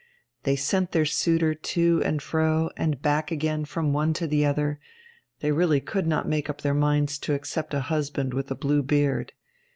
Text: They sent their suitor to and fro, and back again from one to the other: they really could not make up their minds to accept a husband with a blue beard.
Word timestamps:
They 0.45 0.55
sent 0.55 0.93
their 0.93 1.05
suitor 1.05 1.53
to 1.53 2.01
and 2.03 2.23
fro, 2.23 2.71
and 2.75 2.99
back 2.99 3.29
again 3.29 3.65
from 3.65 3.93
one 3.93 4.13
to 4.13 4.25
the 4.25 4.43
other: 4.43 4.79
they 5.41 5.51
really 5.51 5.79
could 5.79 6.07
not 6.07 6.27
make 6.27 6.49
up 6.49 6.61
their 6.61 6.73
minds 6.73 7.19
to 7.19 7.35
accept 7.35 7.71
a 7.75 7.81
husband 7.81 8.33
with 8.33 8.49
a 8.49 8.55
blue 8.55 8.81
beard. 8.81 9.33